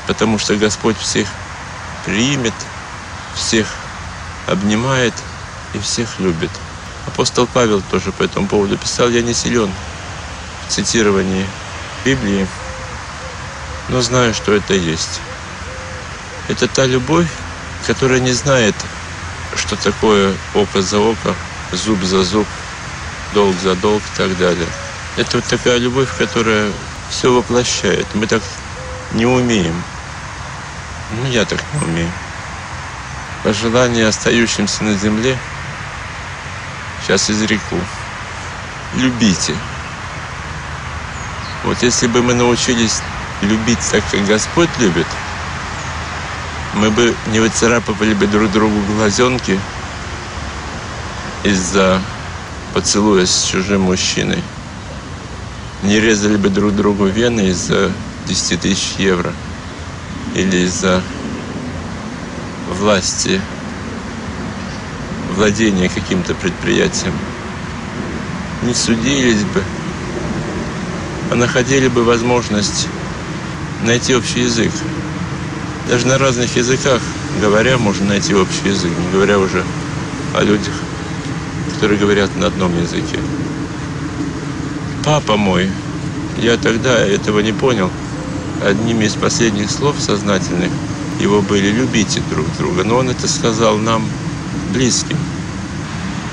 Потому 0.07 0.37
что 0.37 0.55
Господь 0.55 0.97
всех 0.97 1.27
примет, 2.05 2.53
всех 3.35 3.67
обнимает 4.47 5.13
и 5.73 5.79
всех 5.79 6.19
любит. 6.19 6.51
Апостол 7.07 7.47
Павел 7.47 7.81
тоже 7.89 8.11
по 8.11 8.23
этому 8.23 8.47
поводу 8.47 8.77
писал, 8.77 9.09
я 9.09 9.21
не 9.21 9.33
силен 9.33 9.71
в 10.67 10.71
цитировании 10.71 11.47
Библии, 12.05 12.47
но 13.89 14.01
знаю, 14.01 14.33
что 14.33 14.53
это 14.53 14.73
есть. 14.73 15.19
Это 16.51 16.67
та 16.67 16.85
любовь, 16.85 17.29
которая 17.87 18.19
не 18.19 18.33
знает, 18.33 18.75
что 19.55 19.77
такое 19.77 20.35
око 20.53 20.81
за 20.81 20.99
око, 20.99 21.33
зуб 21.71 22.03
за 22.03 22.23
зуб, 22.23 22.45
долг 23.33 23.55
за 23.63 23.73
долг 23.75 24.01
и 24.03 24.17
так 24.17 24.37
далее. 24.37 24.67
Это 25.15 25.37
вот 25.37 25.45
такая 25.45 25.77
любовь, 25.77 26.09
которая 26.17 26.69
все 27.09 27.31
воплощает. 27.31 28.05
Мы 28.15 28.27
так 28.27 28.43
не 29.13 29.25
умеем. 29.25 29.81
Ну, 31.21 31.31
я 31.31 31.45
так 31.45 31.61
не 31.73 31.85
умею. 31.85 32.11
Пожелание 33.45 34.09
остающимся 34.09 34.83
на 34.83 34.93
земле 34.95 35.37
сейчас 37.01 37.29
изреку. 37.29 37.79
Любите. 38.97 39.55
Вот 41.63 41.81
если 41.81 42.07
бы 42.07 42.21
мы 42.21 42.33
научились 42.33 42.99
любить 43.39 43.79
так, 43.89 44.03
как 44.11 44.25
Господь 44.25 44.69
любит, 44.79 45.07
мы 46.75 46.89
бы 46.91 47.13
не 47.27 47.39
выцарапывали 47.39 48.13
бы 48.13 48.27
друг 48.27 48.51
другу 48.51 48.79
глазенки 48.95 49.59
из-за 51.43 52.01
поцелуя 52.73 53.25
с 53.25 53.43
чужим 53.43 53.81
мужчиной. 53.81 54.41
Не 55.83 55.99
резали 55.99 56.37
бы 56.37 56.49
друг 56.49 56.75
другу 56.75 57.05
вены 57.05 57.49
из-за 57.49 57.91
10 58.27 58.61
тысяч 58.61 58.95
евро– 58.97 59.33
или 60.35 60.65
из-за 60.65 61.01
власти 62.79 63.41
владения 65.35 65.89
каким-то 65.89 66.33
предприятием 66.35 67.13
не 68.63 68.73
судились 68.73 69.43
бы, 69.43 69.63
а 71.31 71.35
находили 71.35 71.87
бы 71.87 72.03
возможность 72.03 72.87
найти 73.83 74.15
общий 74.15 74.41
язык. 74.41 74.71
Даже 75.91 76.07
на 76.07 76.17
разных 76.17 76.55
языках 76.55 77.01
говоря, 77.41 77.77
можно 77.77 78.05
найти 78.05 78.33
общий 78.33 78.69
язык, 78.69 78.93
не 78.97 79.11
говоря 79.11 79.37
уже 79.37 79.61
о 80.33 80.41
людях, 80.41 80.73
которые 81.73 81.99
говорят 81.99 82.33
на 82.37 82.47
одном 82.47 82.71
языке. 82.81 83.19
папа 85.03 85.35
мой, 85.35 85.69
я 86.37 86.55
тогда 86.55 86.97
этого 86.97 87.41
не 87.41 87.51
понял, 87.51 87.89
одними 88.65 89.03
из 89.03 89.15
последних 89.15 89.69
слов 89.69 89.97
сознательных 89.99 90.69
его 91.19 91.41
были 91.41 91.67
«любите 91.67 92.21
друг 92.29 92.45
друга», 92.57 92.85
но 92.85 92.95
он 92.95 93.09
это 93.09 93.27
сказал 93.27 93.77
нам, 93.77 94.07
близким. 94.71 95.17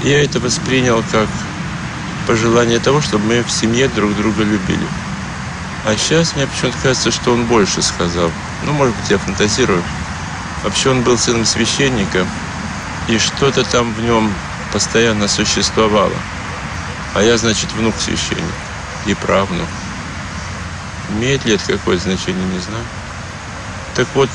Я 0.05 0.23
это 0.23 0.38
воспринял 0.38 1.03
как 1.11 1.27
пожелание 2.29 2.79
того, 2.79 3.01
чтобы 3.01 3.25
мы 3.25 3.42
в 3.42 3.51
семье 3.51 3.88
друг 3.88 4.14
друга 4.14 4.44
любили. 4.44 4.87
А 5.85 5.97
сейчас 5.97 6.37
мне 6.37 6.47
почему-то 6.47 6.79
кажется, 6.81 7.11
что 7.11 7.33
он 7.33 7.44
больше 7.47 7.83
сказал. 7.83 8.31
Ну, 8.64 8.73
может 8.73 8.97
быть, 8.97 9.11
я 9.11 9.18
фантазирую. 9.18 9.83
Вообще 10.64 10.90
он 10.90 11.03
был 11.03 11.16
сыном 11.16 11.44
священника, 11.44 12.27
и 13.09 13.18
что-то 13.18 13.64
там 13.64 13.92
в 13.94 14.03
нем 14.03 14.33
постоянно 14.73 15.29
существовало. 15.29 16.16
А 17.14 17.23
я, 17.23 17.38
значит, 17.38 17.73
внук 17.73 17.94
священника 17.99 18.42
и 19.07 19.14
правнук. 19.14 19.68
Имеет 21.11 21.44
ли 21.44 21.55
это 21.55 21.64
какое-то 21.73 22.03
значение, 22.05 22.44
не 22.44 22.59
знаю. 22.59 22.85
Так 23.94 24.09
вот, 24.14 24.31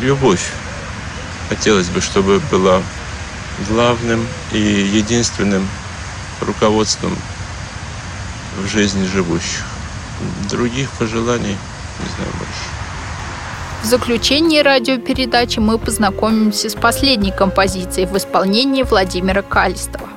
любовь. 0.00 0.50
Хотелось 1.48 1.88
бы, 1.88 2.00
чтобы 2.00 2.40
была 2.50 2.82
главным 3.68 4.26
и 4.52 4.58
единственным 4.58 5.68
руководством 6.40 7.16
в 8.58 8.68
жизни 8.68 9.06
живущих. 9.06 9.64
Других 10.48 10.90
пожеланий 10.92 11.56
не 11.98 12.08
знаю 12.16 12.30
больше. 12.38 12.79
В 13.82 13.86
заключении 13.86 14.60
радиопередачи 14.60 15.58
мы 15.58 15.78
познакомимся 15.78 16.68
с 16.68 16.74
последней 16.74 17.32
композицией 17.32 18.06
в 18.06 18.14
исполнении 18.14 18.82
Владимира 18.82 19.40
Калистова. 19.40 20.09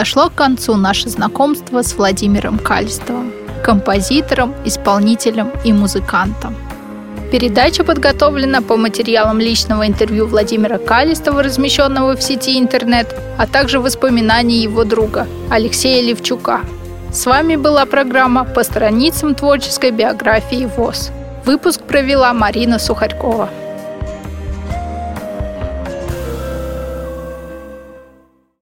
Подошло 0.00 0.30
к 0.30 0.34
концу 0.34 0.76
наше 0.76 1.10
знакомство 1.10 1.82
с 1.82 1.92
Владимиром 1.92 2.58
Кальстовым, 2.58 3.34
композитором, 3.62 4.54
исполнителем 4.64 5.50
и 5.62 5.74
музыкантом. 5.74 6.56
Передача 7.30 7.84
подготовлена 7.84 8.62
по 8.62 8.78
материалам 8.78 9.40
личного 9.40 9.86
интервью 9.86 10.26
Владимира 10.26 10.78
Калистова, 10.78 11.42
размещенного 11.42 12.16
в 12.16 12.22
сети 12.22 12.58
интернет, 12.58 13.14
а 13.36 13.46
также 13.46 13.78
воспоминаний 13.78 14.62
его 14.62 14.84
друга 14.84 15.26
Алексея 15.50 16.02
Левчука. 16.02 16.60
С 17.12 17.26
вами 17.26 17.56
была 17.56 17.84
программа 17.84 18.44
«По 18.44 18.64
страницам 18.64 19.34
творческой 19.34 19.90
биографии 19.90 20.66
ВОЗ». 20.78 21.10
Выпуск 21.44 21.82
провела 21.82 22.32
Марина 22.32 22.78
Сухарькова. 22.78 23.50